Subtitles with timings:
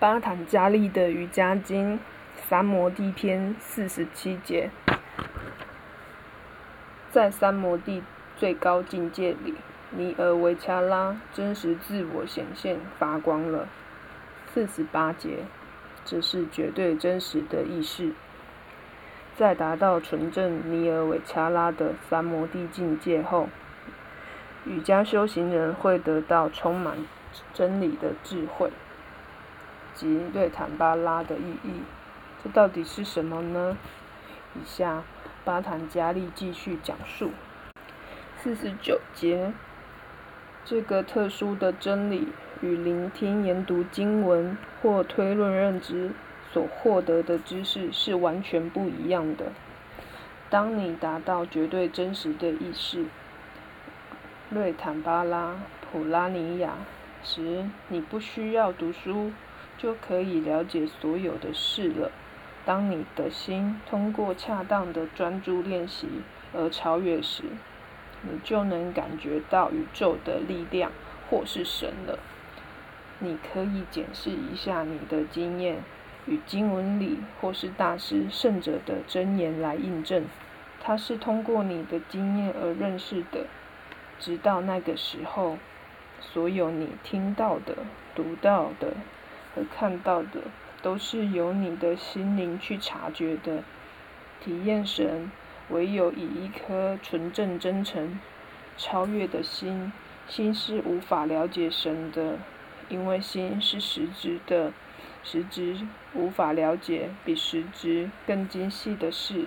[0.00, 1.98] 巴坦加利的瑜伽经
[2.36, 4.70] 三摩地篇四十七节，
[7.10, 8.04] 在三摩地
[8.36, 9.56] 最高境界里，
[9.90, 13.66] 尼尔维恰拉真实自我显现发光了。
[14.54, 15.38] 四十八节，
[16.04, 18.12] 这是绝对真实的意识。
[19.36, 23.48] 在达到纯正尼尔维恰拉的三摩地境界后，
[24.64, 26.98] 瑜伽修行人会得到充满
[27.52, 28.70] 真理的智慧。
[29.98, 31.82] 及对坦巴拉的意义，
[32.44, 33.76] 这到底是什么呢？
[34.54, 35.02] 以下
[35.44, 37.32] 巴坦加利继续讲述。
[38.36, 39.52] 四十九节，
[40.64, 42.28] 这个特殊的真理
[42.60, 46.12] 与聆听研读经文或推论认知
[46.52, 49.46] 所获得的知识是完全不一样的。
[50.48, 53.06] 当你达到绝对真实的意识，
[54.50, 55.56] 瑞坦巴拉
[55.90, 56.74] 普拉尼亚
[57.24, 59.32] 时，你不需要读书。
[59.78, 62.10] 就可以了解所有的事了。
[62.66, 66.06] 当你的心通过恰当的专注练习
[66.52, 67.44] 而超越时，
[68.20, 70.92] 你就能感觉到宇宙的力量
[71.30, 72.18] 或是神了。
[73.20, 75.78] 你可以检视一下你的经验
[76.26, 80.24] 与经文里或是大师圣者的真言来印证，
[80.80, 83.46] 它是通过你的经验而认识的。
[84.20, 85.56] 直到那个时候，
[86.20, 87.76] 所有你听到的、
[88.14, 88.94] 读到的。
[89.54, 90.42] 和看到的
[90.82, 93.62] 都是由你的心灵去察觉的。
[94.40, 95.30] 体验神，
[95.68, 98.18] 唯有以一颗纯正、真诚、
[98.76, 99.92] 超越的心，
[100.28, 102.38] 心是无法了解神的，
[102.88, 104.72] 因为心是实质的，
[105.24, 109.46] 实质无法了解比实质更精细的事。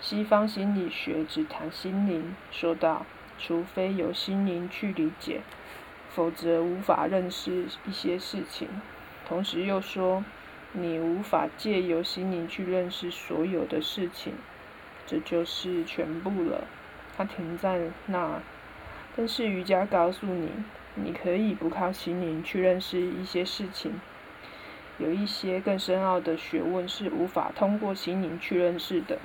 [0.00, 3.04] 西方心理学只谈心灵，说道：
[3.38, 5.40] 除非有心灵去理解，
[6.10, 8.68] 否则无法认识一些事情。
[9.28, 10.24] 同时又说，
[10.72, 14.34] 你无法借由心灵去认识所有的事情，
[15.06, 16.64] 这就是全部了。
[17.16, 18.40] 它停在那。
[19.16, 20.50] 但是瑜伽告诉你，
[20.94, 24.00] 你可以不靠心灵去认识一些事情。
[24.98, 29.18] 有一些更深奥的学问是无法通过心灵去认识的。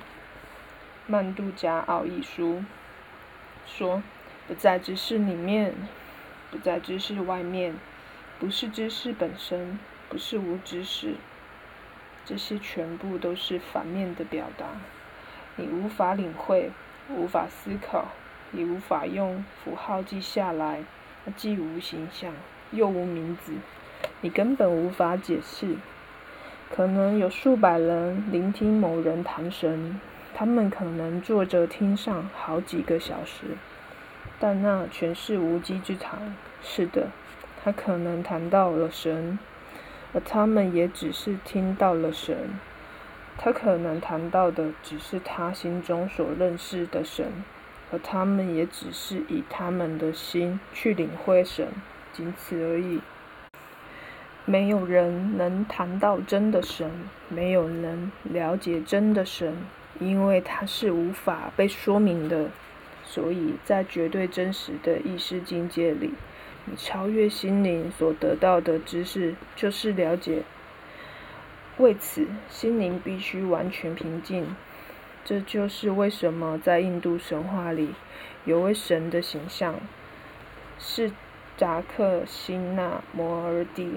[1.06, 2.64] 曼杜加奥义书
[3.66, 4.02] 说，
[4.48, 5.74] 不在知识里面，
[6.50, 7.74] 不在知识外面，
[8.38, 9.78] 不是知识本身。
[10.12, 11.14] 不是无知识，
[12.26, 14.66] 这些全部都是反面的表达。
[15.56, 16.70] 你无法领会，
[17.08, 18.08] 无法思考，
[18.52, 20.84] 也无法用符号记下来。
[21.34, 22.34] 既无形象，
[22.72, 23.54] 又无名字，
[24.20, 25.76] 你根本无法解释。
[26.70, 29.98] 可能有数百人聆听某人谈神，
[30.34, 33.56] 他们可能坐着听上好几个小时，
[34.38, 36.36] 但那全是无稽之谈。
[36.60, 37.08] 是的，
[37.64, 39.38] 他可能谈到了神。
[40.14, 42.58] 而他们也只是听到了神，
[43.38, 47.32] 他可能谈到的只是他心中所认识的神，
[47.90, 51.68] 而他们也只是以他们的心去领会神，
[52.12, 53.00] 仅此而已。
[54.44, 56.90] 没有人能谈到真的神，
[57.28, 59.56] 没有人了解真的神，
[60.00, 62.48] 因为他是无法被说明的。
[63.04, 66.14] 所以在绝对真实的意识境界里。
[66.64, 70.42] 你超越心灵所得到的知识，就是了解。
[71.78, 74.54] 为此，心灵必须完全平静。
[75.24, 77.94] 这就是为什么在印度神话里，
[78.44, 79.74] 有位神的形象，
[80.78, 81.10] 是
[81.56, 83.94] 扎克辛纳摩尔蒂。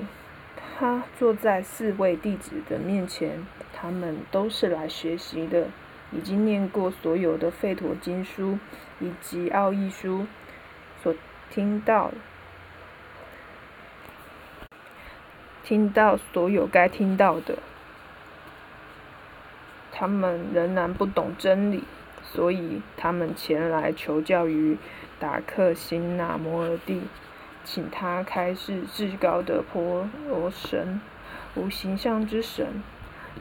[0.77, 5.67] 他坐在四位弟子的面前，他们都是来学习的，
[6.11, 8.57] 已经念过所有的吠陀经书
[8.99, 10.25] 以及奥义书，
[11.01, 11.13] 所
[11.49, 12.11] 听到。
[15.65, 17.57] 听到所有该听到的，
[19.91, 21.83] 他们仍然不懂真理，
[22.21, 24.77] 所以他们前来求教于
[25.19, 27.01] 达克辛纳摩尔蒂，
[27.63, 31.01] 请他开示至高的婆罗神，
[31.55, 32.83] 无形象之神。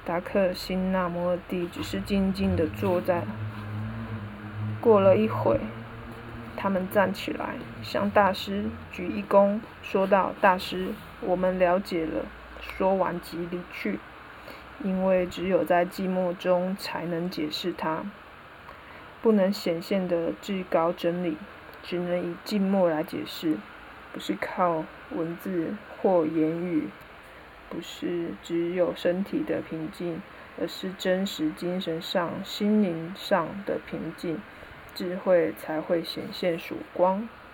[0.06, 3.24] 达克辛纳摩尔蒂只是静静的坐在。
[4.80, 5.60] 过了一会，
[6.64, 12.24] 他们站起来，向大师鞠一躬，说道：“大师。”我们了解了，
[12.58, 13.98] 说完即离去，
[14.82, 18.06] 因为只有在寂寞中才能解释它，
[19.20, 21.36] 不能显现的至高真理，
[21.82, 23.58] 只能以静默来解释，
[24.14, 26.88] 不是靠文字或言语，
[27.68, 30.22] 不是只有身体的平静，
[30.58, 34.40] 而是真实精神上、心灵上的平静，
[34.94, 37.28] 智慧才会显现曙光。